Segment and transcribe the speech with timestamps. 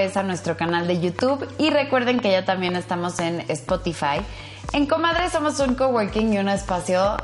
[0.00, 4.22] a nuestro canal de YouTube y recuerden que ya también estamos en Spotify.
[4.72, 7.18] En Comadre somos un coworking y un espacio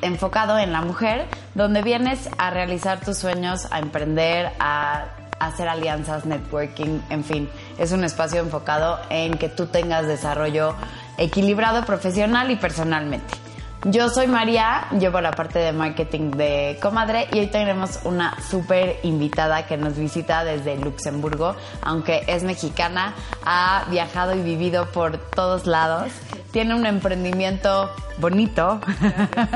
[0.00, 1.26] enfocado en la mujer
[1.56, 5.06] donde vienes a realizar tus sueños, a emprender, a
[5.40, 7.48] hacer alianzas, networking, en fin,
[7.78, 10.76] es un espacio enfocado en que tú tengas desarrollo
[11.18, 13.43] equilibrado profesional y personalmente.
[13.86, 18.98] Yo soy María, llevo la parte de marketing de Comadre y hoy tenemos una súper
[19.02, 23.12] invitada que nos visita desde Luxemburgo, aunque es mexicana,
[23.44, 26.12] ha viajado y vivido por todos lados,
[26.50, 28.80] tiene un emprendimiento bonito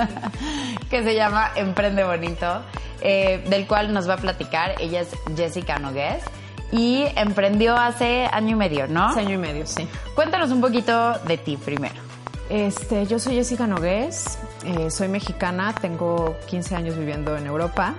[0.91, 2.61] que se llama Emprende Bonito,
[3.01, 4.75] eh, del cual nos va a platicar.
[4.79, 6.23] Ella es Jessica Nogués
[6.71, 9.07] y emprendió hace año y medio, ¿no?
[9.07, 9.89] Hace año y medio, sí.
[10.15, 12.08] Cuéntanos un poquito de ti primero.
[12.51, 17.95] Este, yo soy Jessica Nogués, eh, soy mexicana, tengo 15 años viviendo en Europa.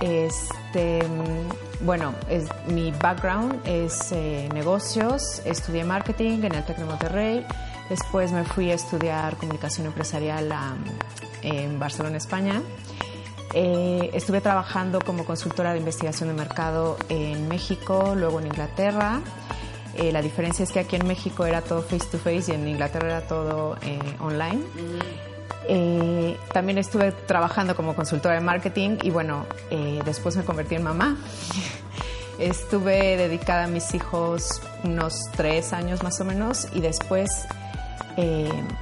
[0.00, 1.00] Este,
[1.80, 2.12] bueno,
[2.66, 7.46] mi background es eh, negocios, estudié marketing en el Tec de Monterrey,
[7.88, 10.52] después me fui a estudiar comunicación empresarial
[11.40, 12.60] en Barcelona, España.
[13.54, 19.20] Eh, estuve trabajando como consultora de investigación de mercado en México, luego en Inglaterra
[19.94, 22.66] eh, la diferencia es que aquí en México era todo face to face y en
[22.66, 24.62] Inglaterra era todo eh, online.
[25.68, 29.46] Eh, también estuve trabajando como consultora de marketing y bueno,
[30.04, 31.16] después me convertí en mamá.
[32.38, 37.46] estuve dedicada a mis hijos unos tres años más o menos y después,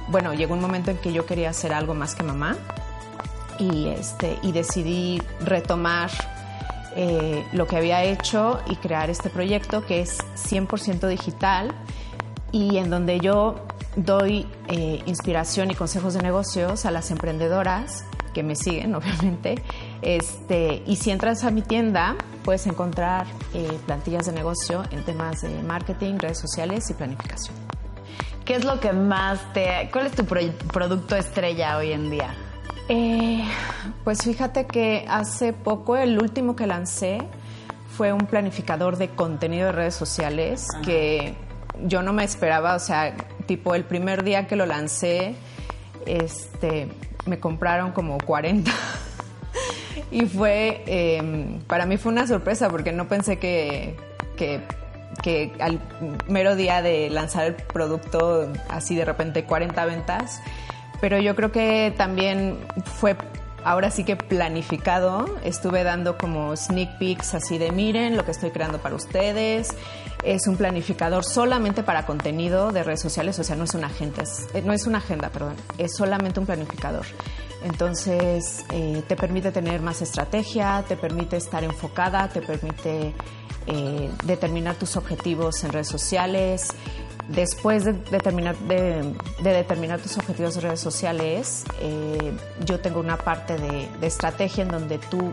[0.07, 2.57] bueno, llegó un momento en que yo quería hacer algo más que mamá
[3.59, 6.09] y, este, y decidí retomar
[6.95, 11.73] eh, lo que había hecho y crear este proyecto que es 100% digital
[12.51, 13.65] y en donde yo
[13.95, 19.55] doy eh, inspiración y consejos de negocios a las emprendedoras que me siguen, obviamente.
[20.01, 25.41] Este, y si entras a mi tienda, puedes encontrar eh, plantillas de negocio en temas
[25.41, 27.55] de marketing, redes sociales y planificación.
[28.45, 29.89] ¿Qué es lo que más te...
[29.93, 32.33] ¿Cuál es tu producto estrella hoy en día?
[32.93, 33.41] Eh,
[34.03, 37.19] pues fíjate que hace poco el último que lancé
[37.95, 41.33] fue un planificador de contenido de redes sociales que
[41.85, 43.15] yo no me esperaba, o sea,
[43.45, 45.35] tipo el primer día que lo lancé,
[46.05, 46.89] este,
[47.25, 48.69] me compraron como 40.
[50.11, 53.95] y fue, em, para mí fue una sorpresa porque no pensé que,
[54.35, 54.59] que,
[55.23, 55.79] que al
[56.27, 60.41] mero día de lanzar el producto, así de repente 40 ventas
[61.01, 63.17] pero yo creo que también fue
[63.63, 65.37] ahora sí que planificado.
[65.43, 69.75] Estuve dando como sneak peeks así de miren lo que estoy creando para ustedes.
[70.23, 74.23] Es un planificador solamente para contenido de redes sociales, o sea, no es una agenda,
[74.53, 77.05] eh, no es una agenda, perdón, es solamente un planificador.
[77.63, 83.13] Entonces, eh, te permite tener más estrategia, te permite estar enfocada, te permite
[83.67, 86.69] eh, determinar tus objetivos en redes sociales,
[87.33, 92.31] después de determinar, de, determinar tus objetivos de redes sociales, eh,
[92.65, 95.31] yo tengo una parte de, estrategia en donde tú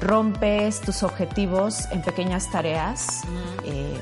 [0.00, 3.22] rompes tus objetivos en pequeñas tareas
[3.64, 3.98] eh,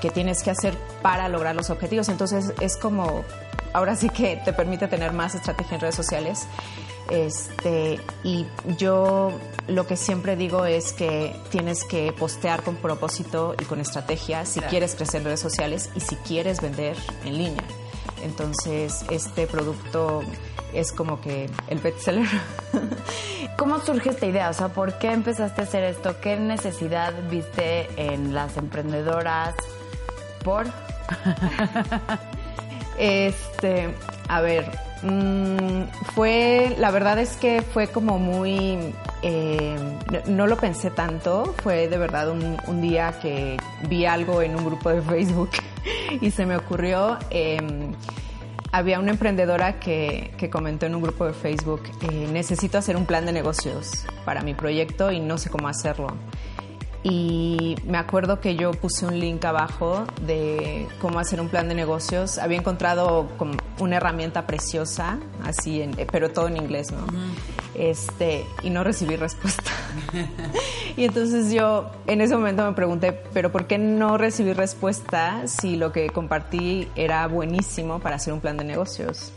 [0.00, 2.08] que tienes que hacer para lograr los objetivos.
[2.08, 3.24] Entonces es como,
[3.72, 6.46] ahora sí que te permite tener más estrategia en redes sociales.
[7.10, 8.46] Este, y
[8.78, 9.32] yo
[9.66, 14.60] lo que siempre digo es que tienes que postear con propósito y con estrategia si
[14.60, 17.64] quieres crecer en redes sociales y si quieres vender en línea.
[18.22, 20.22] Entonces, este producto
[20.72, 22.28] es como que el bestseller.
[23.58, 24.50] ¿Cómo surge esta idea?
[24.50, 26.20] O sea, ¿por qué empezaste a hacer esto?
[26.20, 29.54] ¿Qué necesidad viste en las emprendedoras?
[30.44, 30.66] ¿Por?
[33.00, 33.88] este,
[34.28, 34.70] a ver,
[35.02, 35.84] Mm,
[36.14, 38.76] fue, la verdad es que fue como muy,
[39.22, 39.76] eh,
[40.26, 43.56] no, lo pensé tanto, fue de verdad un, día que
[43.88, 45.50] vi algo en un grupo de Facebook
[46.20, 47.18] y se me ocurrió.
[47.30, 47.92] Em,
[48.72, 53.24] había una emprendedora que, comentó en un grupo de Facebook, eh, necesito hacer un plan
[53.24, 56.08] de negocios para mi proyecto y no sé cómo hacerlo
[57.02, 61.74] y me acuerdo que yo puse un link abajo de cómo hacer un plan de
[61.74, 62.36] negocios.
[62.36, 65.82] Había encontrado como una herramienta preciosa, así,
[66.12, 67.06] pero todo en inglés, ¿no?
[67.74, 69.70] Este, y no recibí respuesta.
[70.96, 75.76] y entonces yo en ese momento me pregunté, pero ¿por qué no recibí respuesta si
[75.76, 79.32] lo que compartí era buenísimo para hacer un plan de negocios?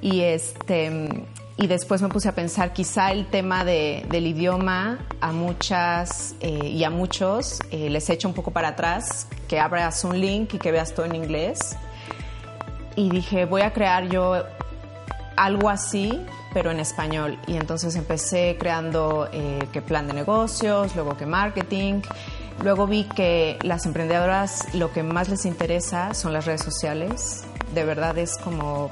[0.00, 1.24] Y este
[1.56, 6.68] y después me puse a pensar, quizá el tema de, del idioma a muchas eh,
[6.68, 10.58] y a muchos eh, les echa un poco para atrás, que abras un link y
[10.58, 11.76] que veas todo en inglés.
[12.96, 14.44] Y dije, voy a crear yo
[15.36, 16.20] algo así,
[16.54, 17.38] pero en español.
[17.46, 22.02] Y entonces empecé creando eh, plan de negocios, luego qué marketing.
[22.62, 27.44] Luego vi que las emprendedoras lo que más les interesa son las redes sociales.
[27.74, 28.90] De verdad es como,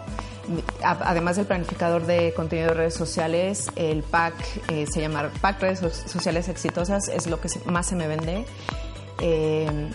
[0.83, 4.35] además del planificador de contenido de redes sociales, el pack
[4.69, 8.45] eh, se llama Pack Redes Sociales Exitosas, es lo que más se me vende.
[9.21, 9.91] Eh,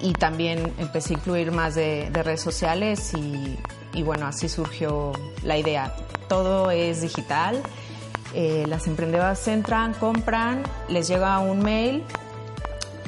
[0.00, 3.58] y también empecé a incluir más de, redes sociales y,
[3.94, 5.12] y, bueno, así surgió
[5.42, 5.94] la idea.
[6.28, 7.62] Todo es digital.
[8.34, 12.02] Eh, las emprendedoras entran, compran, les llega un mail,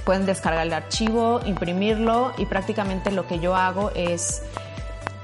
[0.04, 4.42] pueden descargar el archivo, imprimirlo y prácticamente lo que yo hago es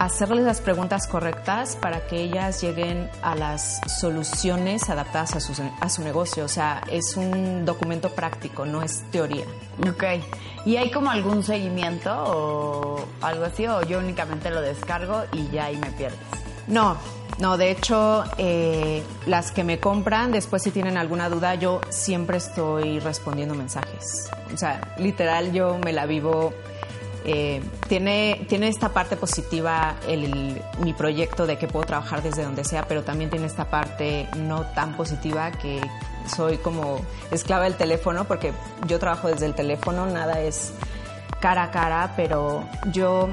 [0.04, 5.88] hacerles las preguntas correctas para que ellas lleguen a las soluciones adaptadas a su, a
[5.88, 6.44] su negocio.
[6.44, 9.46] O sea, es un documento práctico, no es teoría.
[9.88, 10.04] Ok.
[10.64, 13.66] ¿Y hay como algún seguimiento o algo así?
[13.66, 16.18] ¿O yo únicamente lo descargo y ya ahí me pierdes?
[16.66, 16.96] No,
[17.38, 22.36] no, de hecho, eh, las que me compran, después si tienen alguna duda, yo siempre
[22.38, 24.30] estoy respondiendo mensajes.
[24.52, 26.54] O sea, literal, yo me la vivo
[27.24, 32.64] eh, tiene, tiene esta parte positiva el, mi proyecto de que puedo trabajar desde donde
[32.64, 35.80] sea, pero también tiene esta parte no tan positiva que
[36.26, 37.00] soy como
[37.30, 38.52] esclava del teléfono, porque
[38.86, 40.72] yo trabajo desde el teléfono, nada es
[41.40, 43.28] cara a cara, pero yo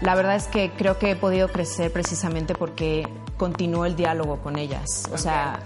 [0.00, 4.58] la verdad es que creo que he podido crecer precisamente porque continúo el diálogo con
[4.58, 5.04] ellas.
[5.12, 5.60] O sea,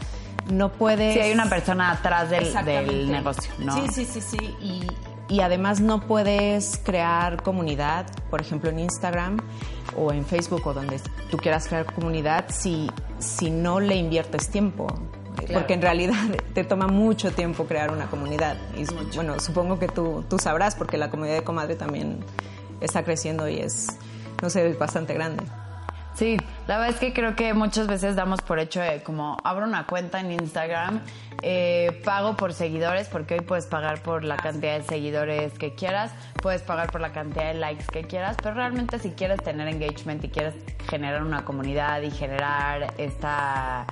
[0.51, 1.15] no puedes...
[1.15, 3.75] Si hay una persona atrás del, del negocio, ¿no?
[3.75, 4.57] Sí, sí, sí, sí.
[4.61, 4.87] Y,
[5.31, 9.39] y además no puedes crear comunidad, por ejemplo en Instagram
[9.97, 11.01] o en Facebook o donde
[11.31, 14.89] tú quieras crear comunidad si, si no le inviertes tiempo.
[15.53, 16.17] Porque en realidad
[16.55, 18.57] te toma mucho tiempo crear una comunidad.
[18.77, 18.85] Y
[19.15, 22.19] bueno, supongo que tú, tú sabrás porque la comunidad de Comadre también
[22.81, 23.87] está creciendo y es,
[24.43, 25.45] no sé, bastante grande.
[26.15, 26.39] Sí,
[26.71, 29.87] la verdad es que creo que muchas veces damos por hecho de como abro una
[29.87, 31.01] cuenta en Instagram,
[31.43, 36.13] eh, pago por seguidores, porque hoy puedes pagar por la cantidad de seguidores que quieras,
[36.41, 40.23] puedes pagar por la cantidad de likes que quieras, pero realmente si quieres tener engagement
[40.23, 40.55] y quieres
[40.89, 43.85] generar una comunidad y generar esta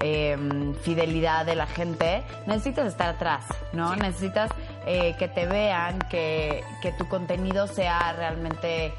[0.00, 3.44] em, fidelidad de la gente, necesitas estar atrás,
[3.74, 3.94] ¿no?
[3.94, 4.50] Necesitas
[4.86, 8.94] eh, que te vean, que, que tu contenido sea realmente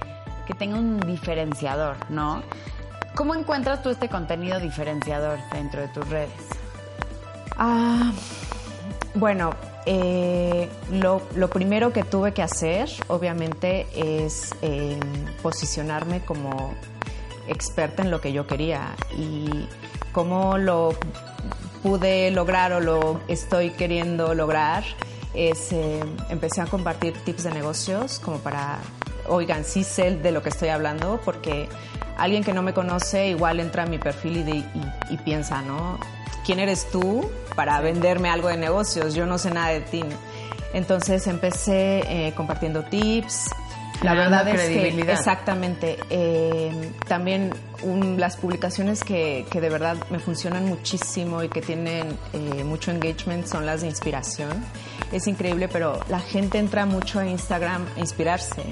[0.45, 2.43] que tenga un diferenciador, ¿no?
[3.15, 6.31] ¿Cómo encuentras tú este contenido diferenciador dentro de tus redes?
[7.57, 8.11] Ah,
[9.13, 9.51] bueno,
[9.85, 14.99] eh, lo, primero que tuve que hacer, obviamente, es em,
[15.41, 16.73] posicionarme como
[17.47, 19.67] experta en lo que yo quería y
[20.11, 20.95] cómo lo
[21.83, 24.83] pude lograr o lo estoy queriendo lograr
[25.33, 28.79] es em, empecé a compartir tips de negocios como para
[29.27, 31.69] oigan, sí sé de lo que estoy hablando, porque
[32.17, 34.65] alguien que no me conoce igual entra a mi perfil y,
[35.09, 35.99] y, piensa, ¿no?
[36.45, 39.15] ¿Quién eres tú para venderme algo de negocios?
[39.15, 40.03] Yo no sé nada de ti.
[40.73, 43.49] Entonces empecé eh, compartiendo tips.
[44.01, 45.97] La verdad es que exactamente.
[46.09, 47.53] Eh, también
[48.17, 53.45] las publicaciones que, que, de verdad me funcionan muchísimo y que tienen eh, mucho engagement
[53.45, 54.51] son las de inspiración.
[55.13, 58.63] Es increíble, pero la gente entra mucho a Instagram a inspirarse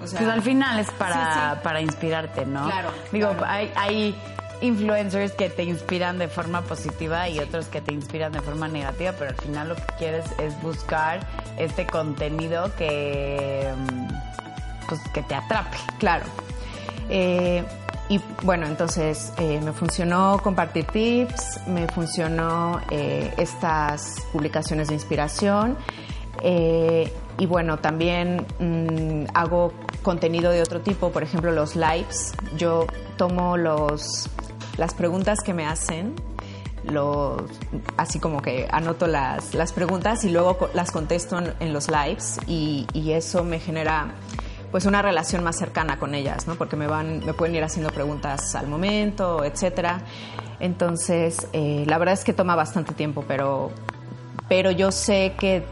[0.00, 2.64] pues al final es para, para inspirarte, ¿no?
[2.64, 2.90] Claro.
[3.12, 4.14] Digo, Hay, hay
[4.60, 9.12] influencers que te inspiran de forma positiva y otros que te inspiran de forma negativa,
[9.18, 11.20] pero al final lo que quieres es buscar
[11.56, 15.76] este contenido que, mm, pues, que te atrape.
[15.98, 16.24] Claro.
[17.08, 17.64] Eh,
[18.08, 25.76] y bueno, entonces eh, me funcionó compartir tips, me funcionó eh, estas publicaciones de inspiración.
[26.42, 33.56] y bueno, también mm, hago contenido de otro tipo, por ejemplo los lives, yo tomo
[33.56, 34.28] los,
[34.76, 36.14] las preguntas que me hacen,
[36.84, 37.42] los,
[37.96, 42.86] así como que anoto las, las preguntas y luego las contesto en, los lives y,
[43.10, 44.14] eso me genera
[44.70, 46.54] pues una relación más cercana con ellas, ¿no?
[46.54, 50.02] Porque me van, me pueden ir haciendo preguntas al momento, etcétera.
[50.60, 53.72] Entonces, eh, la verdad es que toma bastante tiempo, pero,
[54.48, 55.64] pero yo sé que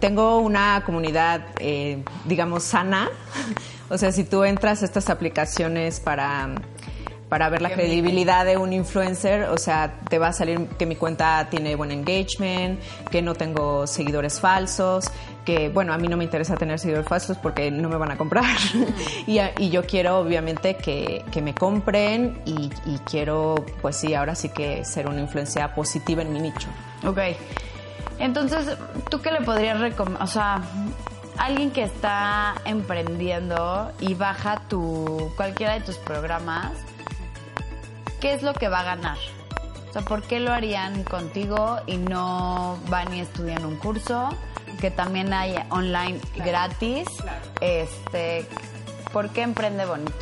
[0.00, 3.08] tengo una comunidad, eh, digamos, sana.
[3.88, 6.50] o sea, si tú entras a estas aplicaciones para,
[7.28, 10.96] para ver la credibilidad de un influencer, o sea, te va a salir que mi
[10.96, 12.80] cuenta tiene buen engagement,
[13.10, 15.10] que no tengo seguidores falsos,
[15.44, 18.18] que, bueno, a mí no me interesa tener seguidores falsos porque no me van a
[18.18, 18.44] comprar.
[19.26, 24.34] y, y, yo quiero, obviamente, que, que me compren y, y quiero, pues sí, ahora
[24.34, 26.68] sí que ser una influencia positiva en mi nicho.
[27.04, 27.18] Ok.
[28.18, 28.76] Entonces,
[29.10, 30.22] ¿tú qué le podrías recomendar?
[30.22, 30.62] O sea,
[31.36, 36.72] alguien que está emprendiendo y baja tu cualquiera de tus programas,
[38.20, 39.18] ¿qué es lo que va a ganar?
[39.88, 44.28] O sea, ¿por qué lo harían contigo y no van y estudian un curso?
[44.78, 47.08] que también hay online gratis.
[47.60, 48.46] Este,
[49.12, 50.12] ¿por qué emprende bonito?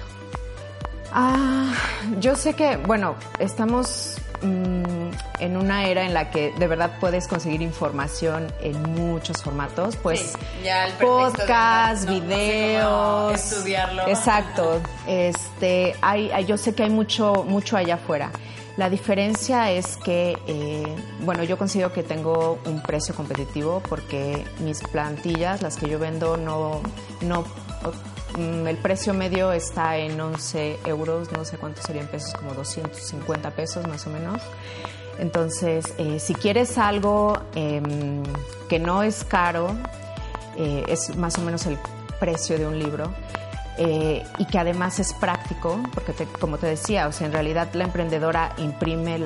[1.12, 1.72] Ah,
[2.18, 4.95] yo sé que, bueno, estamos mm,
[5.38, 10.34] en una era en la que de verdad puedes conseguir información en muchos formatos, pues
[11.00, 14.08] podcast, videos, estudiarlo.
[14.08, 14.80] Exacto.
[15.06, 18.30] Este, hay, yo sé que hay mucho, mucho allá afuera.
[18.76, 24.82] La diferencia es que, eh, bueno, yo considero que tengo un precio competitivo porque mis
[24.82, 26.82] plantillas, las que yo vendo, no,
[27.22, 27.44] no
[28.36, 33.50] Mm, el precio medio está en 11 euros, no sé cuántos serían pesos, como 250
[33.52, 34.42] pesos más o menos.
[35.18, 38.22] Entonces, eh, si quieres algo em,
[38.68, 39.68] que no es caro,
[40.56, 41.78] eh, es más o menos el
[42.18, 43.12] precio de un libro,
[43.78, 47.84] eh, y que además es práctico, porque como te decía, o sea, en realidad la
[47.84, 49.18] emprendedora imprime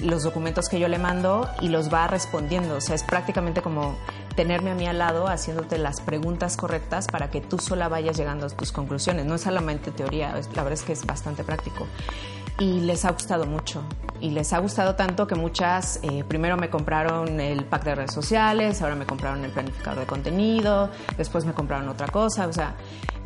[0.00, 3.96] los documentos que yo le mando y los va respondiendo, o sea, es prácticamente como
[4.36, 8.46] tenerme a mí al lado haciéndote las preguntas correctas para que tú sola vayas llegando
[8.46, 9.26] a tus conclusiones.
[9.26, 11.86] No es solamente teoría, la verdad es que es bastante práctico.
[12.58, 13.82] Y les ha gustado mucho.
[14.20, 18.12] Y les ha gustado tanto que muchas, eh, primero me compraron el pack de redes
[18.12, 22.46] sociales, ahora me compraron el planificador de contenido, después me compraron otra cosa.
[22.46, 22.74] O sea,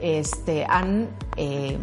[0.01, 1.09] este, han...
[1.37, 1.79] Eh,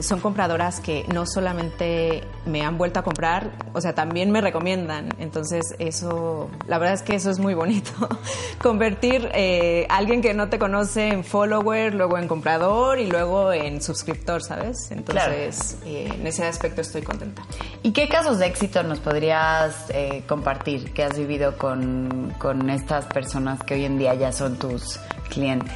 [0.00, 5.10] son compradoras que no solamente me han vuelto a comprar, o sea, también me recomiendan.
[5.18, 7.90] Entonces, eso, la verdad es que eso es muy bonito.
[8.62, 13.52] Convertir eh, a alguien que no te conoce en follower, luego en comprador y luego
[13.52, 14.90] en suscriptor, ¿sabes?
[14.90, 17.42] Entonces, eh, en ese aspecto estoy contenta.
[17.82, 23.06] ¿Y qué casos de éxito nos podrías eh, compartir que has vivido con, con estas
[23.06, 25.72] personas que hoy en día ya son tus clientes?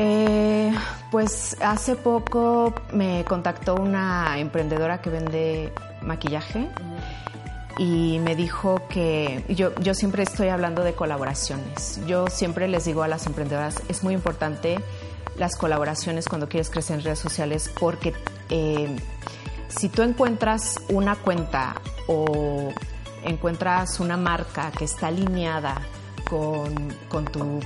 [0.00, 0.72] Eh,
[1.10, 6.68] pues hace poco me contactó una emprendedora que vende maquillaje
[7.78, 12.00] y me dijo que yo, yo siempre estoy hablando de colaboraciones.
[12.06, 14.78] Yo siempre les digo a las emprendedoras, es muy importante
[15.36, 18.14] las colaboraciones cuando quieres crecer en redes sociales porque
[18.50, 18.94] eh,
[19.66, 21.74] si tú encuentras una cuenta
[22.06, 22.72] o
[23.24, 25.74] encuentras una marca que está alineada
[26.30, 27.58] con, con tu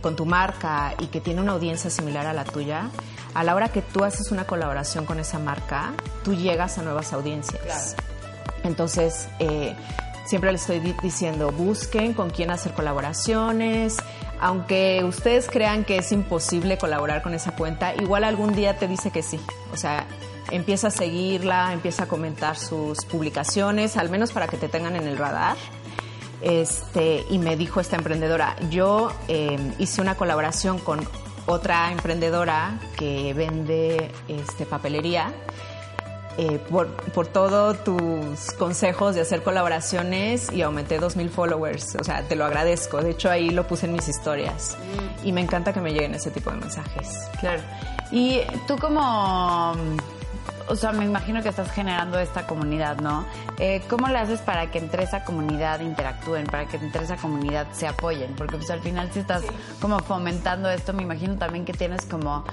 [0.00, 2.90] con tu marca y que tiene una audiencia similar a la tuya,
[3.34, 5.92] a la hora que tú haces una colaboración con esa marca,
[6.24, 7.96] tú llegas a nuevas audiencias.
[8.64, 9.74] Entonces, eh,
[10.26, 13.96] siempre les estoy diciendo, busquen con quién hacer colaboraciones.
[14.40, 19.10] Aunque ustedes crean que es imposible colaborar con esa cuenta, igual algún día te dice
[19.10, 19.38] que sí.
[19.72, 20.06] O sea,
[20.50, 25.06] empieza a seguirla, empieza a comentar sus publicaciones, al menos para que te tengan en
[25.06, 25.56] el radar
[26.42, 31.00] este, y me dijo esta emprendedora, yo em, hice una colaboración con
[31.46, 35.32] otra emprendedora que vende este, papelería.
[36.38, 41.96] Eh, por, por todos tus consejos de hacer colaboraciones y aumenté 2.000 followers.
[42.00, 43.02] O sea, te lo agradezco.
[43.02, 44.78] De hecho, ahí lo puse en mis historias.
[44.78, 45.26] Mm.
[45.26, 47.28] Y me encanta que me lleguen ese tipo de mensajes.
[47.40, 47.60] Claro.
[48.10, 49.74] Y tú como
[50.70, 53.26] o sea, me imagino que estás generando esta comunidad, ¿no?
[53.58, 57.66] Eh, ¿Cómo le haces para que entre esa comunidad interactúen, para que entre esa comunidad
[57.72, 58.34] se apoyen?
[58.36, 59.42] Porque pues al final si estás
[59.80, 62.44] como fomentando esto, me imagino también que tienes como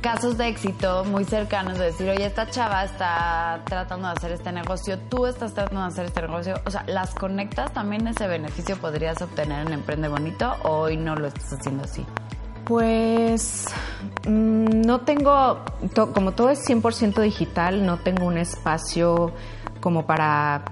[0.00, 4.50] casos de éxito muy cercanos de decir, oye, esta chava está tratando de hacer este
[4.50, 8.78] negocio, tú estás tratando de hacer este negocio, o sea, las conectas, también ese beneficio
[8.78, 12.06] podrías obtener en Emprende Bonito o hoy no lo estás haciendo así.
[12.68, 13.64] Pues
[14.28, 15.60] mm, no tengo,
[16.12, 19.32] como todo es 100% digital, no tengo un espacio
[19.80, 20.66] como para,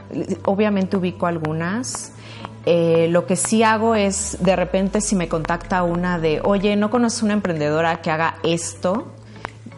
[0.44, 2.12] obviamente ubico algunas.
[2.66, 6.90] Eh, lo que sí hago es, de repente, si me contacta una de, oye, no
[6.90, 9.06] conozco una emprendedora que haga esto,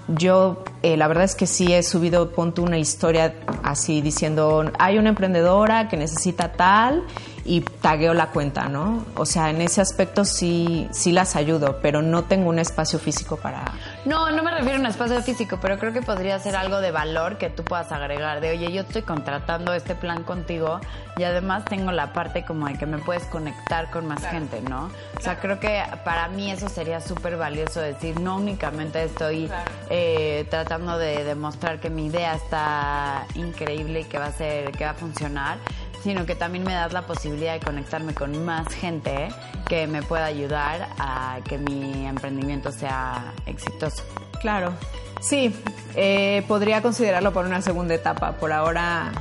[0.08, 4.98] yo eh, la verdad es que sí he subido, ponte una historia así diciendo, hay
[4.98, 7.04] una emprendedora que necesita tal
[7.48, 9.06] y tagueo la cuenta, ¿no?
[9.16, 13.38] O sea, en ese aspecto sí, sí las ayudo, pero no tengo un espacio físico
[13.38, 13.64] para...
[14.04, 16.90] No, no me refiero a un espacio físico, pero creo que podría ser algo de
[16.90, 20.78] valor que tú puedas agregar, de, oye, yo estoy contratando este plan contigo
[21.16, 24.90] y además tengo la parte como de que me puedes conectar con más gente, ¿no?
[25.16, 29.50] O sea, creo que para mí eso sería súper valioso decir, no únicamente estoy
[29.88, 34.84] eh, tratando de demostrar que mi idea está increíble y que va a ser, que
[34.84, 35.56] va a funcionar,
[36.02, 39.28] sino que también me das la posibilidad de conectarme con más gente
[39.68, 44.02] que me pueda ayudar a que mi emprendimiento sea exitoso.
[44.40, 44.72] Claro,
[45.20, 45.54] sí,
[45.94, 48.32] eh, podría considerarlo por una segunda etapa.
[48.32, 49.12] Por ahora,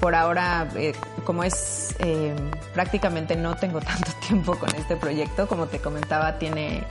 [0.00, 2.34] por ahora, eh, como es eh,
[2.74, 6.84] prácticamente no tengo tanto tiempo con este proyecto, como te comentaba, tiene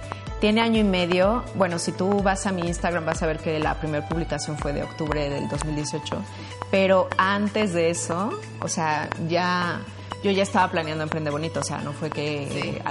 [0.43, 1.45] tiene año y medio.
[1.55, 4.73] Bueno, si tú vas a mi Instagram vas a ver que la primera publicación fue
[4.73, 6.21] de octubre del 2018.
[6.69, 9.79] Pero antes de eso, o sea, ya
[10.21, 12.81] yo ya estaba planeando Emprende Bonito, o sea, no fue que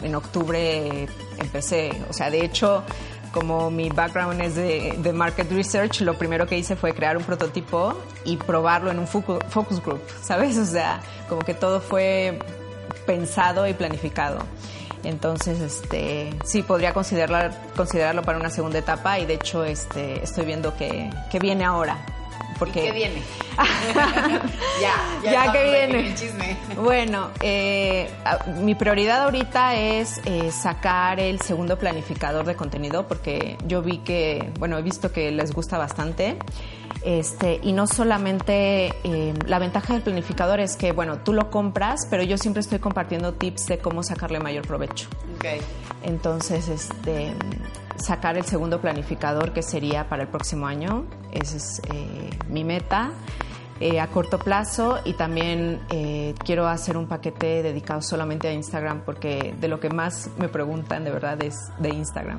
[0.00, 2.84] en octubre empecé, o sea, de hecho,
[3.32, 7.24] como mi background es de, de, market research, lo primero que hice fue crear un
[7.24, 10.56] prototipo y probarlo en un focus group, ¿sabes?
[10.56, 12.38] O sea, como que todo fue
[13.04, 14.38] pensado y planificado.
[15.04, 20.44] Entonces, este, sí, podría considerarlo, considerarlo para una segunda etapa y de hecho este, estoy
[20.44, 21.98] viendo que, que viene ahora.
[22.64, 22.82] Porque...
[22.82, 23.22] qué viene?
[24.80, 26.14] ya, ya, que viene.
[26.76, 28.08] Bueno, eh,
[28.60, 34.52] mi prioridad ahorita es eh, sacar el segundo planificador de contenido porque yo vi que,
[34.60, 36.36] bueno, he visto que les gusta bastante.
[37.04, 42.06] Este, y no solamente eh, la ventaja del planificador es que, bueno, tú lo compras,
[42.08, 45.08] pero yo siempre estoy compartiendo tips de cómo sacarle mayor provecho.
[45.38, 45.60] Okay.
[46.04, 47.32] Entonces, este,
[47.96, 53.10] sacar el segundo planificador que sería para el próximo año, esa es eh, mi meta.
[53.80, 55.80] Eh, a corto plazo y también
[56.44, 61.02] quiero hacer un paquete dedicado solamente a Instagram porque de lo que más me preguntan
[61.02, 62.38] de verdad es de Instagram.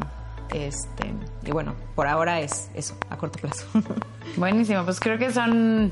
[0.54, 1.12] Este,
[1.44, 3.66] y bueno, por ahora es eso, a corto plazo.
[4.38, 5.92] Buenísimo, pues creo que son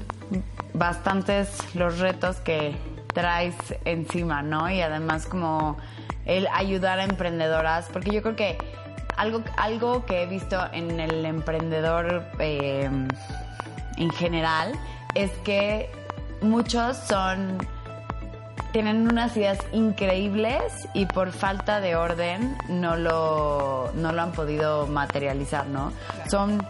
[0.74, 2.76] bastantes los retos que
[3.14, 4.70] traes encima, ¿no?
[4.70, 5.78] Y además como
[6.26, 8.58] el ayudar a emprendedoras, porque yo creo que
[9.18, 12.90] algo, algo que he visto en el emprendedor eh,
[13.98, 14.74] en general
[15.16, 15.90] es que
[16.42, 17.58] muchos son
[18.72, 24.88] tienen unas ideas increíbles y por falta de orden no lo, no lo han podido
[24.88, 25.92] materializar, ¿no?
[26.30, 26.66] Son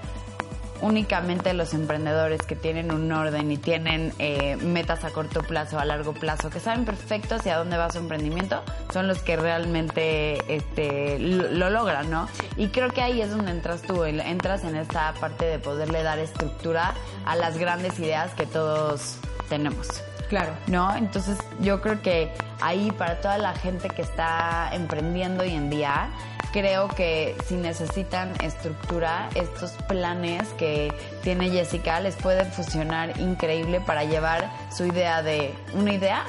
[0.82, 5.86] únicamente los emprendedores que tienen un orden y tienen eh, metas a corto plazo, a
[5.86, 11.20] largo plazo, que saben perfecto hacia dónde va su emprendimiento, son los que realmente este,
[11.20, 12.28] lo, logran, ¿no?
[12.58, 16.20] Y creo que ahí es donde entras tú, entras en esta parte de poderle dar
[16.20, 16.94] estructura
[17.26, 19.18] a las grandes ideas que todos
[19.50, 19.88] tenemos.
[20.30, 20.54] Claro.
[20.68, 20.96] ¿No?
[20.96, 26.10] Entonces yo creo que ahí para toda la gente que está emprendiendo hoy en día,
[26.52, 34.04] creo que si necesitan estructura, estos planes que tiene Jessica les pueden funcionar increíble para
[34.04, 36.24] llevar su idea de una idea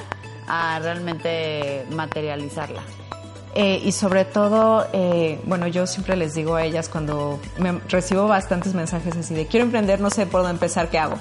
[0.47, 2.83] a realmente materializarla.
[3.55, 8.27] Eh, y sobre todo, eh, bueno, yo siempre les digo a ellas cuando me recibo
[8.27, 11.19] bastantes mensajes así de quiero emprender, no sé por dónde empezar, ¿qué hago?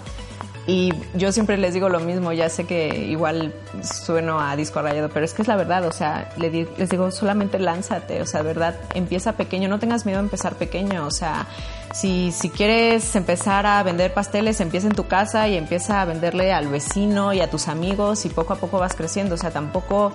[0.66, 5.08] Y yo siempre les digo lo mismo, ya sé que igual sueno a disco rayado,
[5.08, 8.76] pero es que es la verdad, o sea, les digo, solamente lánzate, o sea, verdad,
[8.94, 11.48] empieza pequeño, no tengas miedo a empezar pequeño, o sea,
[11.92, 16.52] si, si quieres empezar a vender pasteles, empieza en tu casa y empieza a venderle
[16.52, 20.12] al vecino y a tus amigos y poco a poco vas creciendo, o sea, tampoco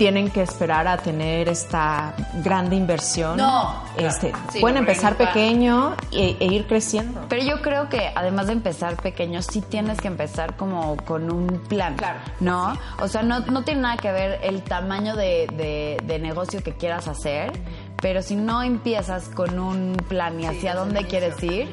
[0.00, 3.36] tienen que esperar a tener esta grande inversión.
[3.36, 3.84] No.
[3.98, 7.26] Este, pueden empezar pequeño e, e, ir creciendo.
[7.28, 11.48] Pero yo creo que además de empezar pequeño, sí tienes que empezar como con un
[11.68, 11.96] plan.
[11.96, 12.18] Claro.
[12.40, 12.78] ¿No?
[12.98, 17.06] O sea, no, no tiene nada que ver el tamaño de, de, negocio que quieras
[17.06, 17.52] hacer,
[18.00, 21.68] pero si no empiezas con un plan y hacia dónde quieres ir,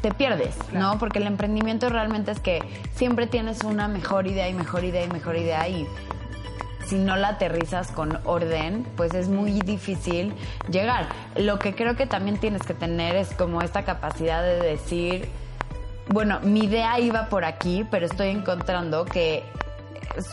[0.00, 0.98] te pierdes, ¿no?
[0.98, 2.60] Porque el emprendimiento realmente es que
[2.96, 5.86] siempre tienes una mejor idea y mejor idea y mejor idea y
[6.86, 10.34] si no la aterrizas con orden, pues es muy difícil
[10.70, 11.06] llegar.
[11.36, 15.28] Lo que creo que también tienes que tener es como esta capacidad de decir,
[16.08, 19.44] bueno, mi idea iba por aquí, pero estoy encontrando que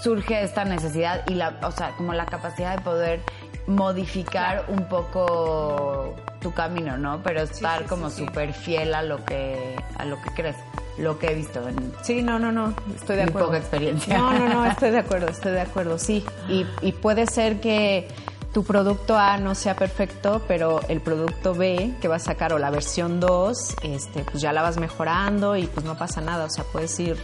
[0.04, 3.22] surge esta necesidad y la, o sea, como la capacidad de poder
[3.68, 7.22] modificar un poco tu camino, ¿no?
[7.24, 10.56] Pero estar como súper fiel a lo que a lo que crees
[11.00, 13.48] lo que he visto en Sí, no, no, no, estoy de acuerdo.
[13.48, 14.18] poca experiencia.
[14.18, 16.26] No, no, no, estoy de acuerdo, estoy de acuerdo, sí.
[16.48, 18.08] Y, y puede ser que
[18.54, 22.60] tu producto A no sea perfecto, pero el producto B que vas a sacar o
[22.60, 26.50] la versión 2, este, pues ya la vas mejorando y pues no pasa nada, o
[26.50, 27.18] sea, puedes ir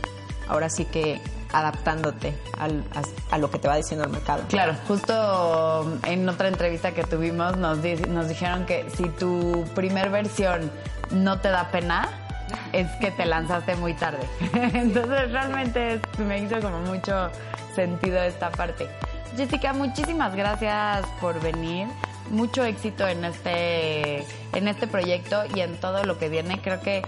[0.47, 1.19] ahora sí que
[1.51, 2.83] adaptándote al,
[3.31, 4.43] a, lo que te va diciendo el mercado.
[4.49, 10.69] Claro, justo en otra entrevista que tuvimos nos, nos dijeron que si tu primer versión
[11.11, 12.24] no te da pena,
[12.73, 14.25] es que te lanzaste muy tarde.
[14.53, 17.29] Entonces realmente me hizo como mucho
[17.75, 18.87] sentido esta parte.
[19.35, 21.87] Jessica, muchísimas gracias por venir.
[22.31, 26.59] Mucho éxito en este, en este proyecto y en todo lo que viene.
[26.61, 27.03] Creo que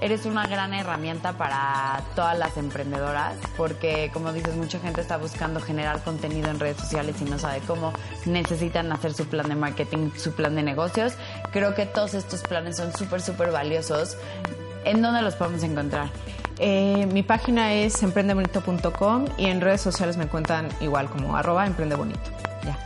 [0.00, 5.60] eres una gran herramienta para todas las emprendedoras porque, como dices, mucha gente está buscando
[5.60, 7.92] generar contenido en redes sociales y no sabe cómo
[8.24, 11.14] necesitan hacer su plan de marketing, su plan de negocios.
[11.52, 14.16] Creo que todos estos planes son súper, súper valiosos
[14.86, 16.08] ¿En dónde los podemos encontrar?
[16.58, 22.30] Eh, mi página es emprendebonito.com y en redes sociales me encuentran igual como arroba emprendebonito.
[22.64, 22.78] Ya.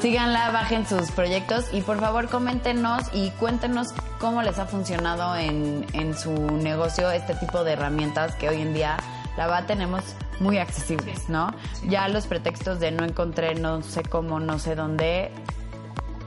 [0.00, 5.86] Síganla, bajen sus proyectos y por favor coméntenos y cuéntenos cómo les ha funcionado en,
[6.14, 8.98] su negocio este tipo de herramientas que hoy en día
[9.38, 10.02] la verdad tenemos
[10.40, 11.54] muy accesibles, ¿no?
[11.88, 15.30] Ya los pretextos de no encontré, no sé cómo, no sé dónde,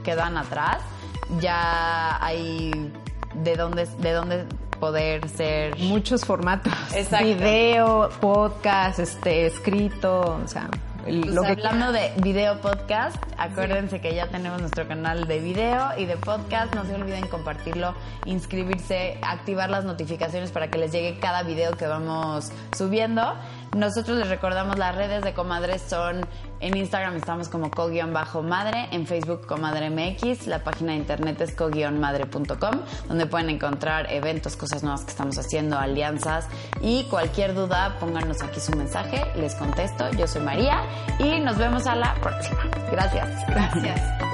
[0.02, 0.78] quedan atrás.
[1.40, 2.92] Ya hay
[3.34, 4.46] de dónde, de dónde
[4.78, 5.78] poder ser...
[5.78, 6.72] Muchos formatos.
[6.94, 7.26] Exacto.
[7.26, 10.68] Video, podcast, este, escrito, o sea...
[11.04, 15.90] Pues lo que hablando de video podcast, acuérdense que ya tenemos nuestro canal de video
[15.98, 16.74] y de podcast.
[16.74, 21.86] No se olviden compartirlo, inscribirse, activar las notificaciones para que les llegue cada video que
[21.86, 23.34] vamos subiendo.
[23.74, 26.26] Nosotros les recordamos las redes de Comadres son
[26.60, 32.80] en Instagram estamos como co-madre, en Facebook Comadre MX, la página de internet es co-madre.com,
[33.08, 36.46] donde pueden encontrar eventos, cosas nuevas que estamos haciendo, alianzas
[36.80, 40.10] y cualquier duda, pónganos aquí su mensaje, les contesto.
[40.12, 40.82] Yo soy María
[41.18, 42.70] y nos vemos a la próxima.
[42.90, 43.28] Gracias.
[43.48, 44.33] Gracias.